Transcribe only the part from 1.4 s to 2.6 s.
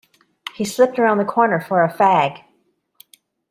for a fag.